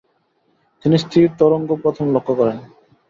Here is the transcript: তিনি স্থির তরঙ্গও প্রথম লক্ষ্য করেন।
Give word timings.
তিনি 0.85 0.95
স্থির 0.97 1.25
তরঙ্গও 1.39 1.81
প্রথম 1.83 2.05
লক্ষ্য 2.15 2.33
করেন। 2.39 2.57